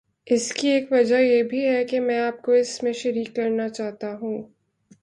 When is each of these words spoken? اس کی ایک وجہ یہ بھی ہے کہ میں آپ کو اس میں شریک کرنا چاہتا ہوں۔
اس 0.27 0.53
کی 0.53 0.67
ایک 0.67 0.91
وجہ 0.91 1.15
یہ 1.15 1.43
بھی 1.43 1.65
ہے 1.67 1.83
کہ 1.85 1.99
میں 1.99 2.19
آپ 2.19 2.41
کو 2.41 2.51
اس 2.51 2.83
میں 2.83 2.93
شریک 2.93 3.35
کرنا 3.35 3.69
چاہتا 3.69 4.15
ہوں۔ 4.17 4.41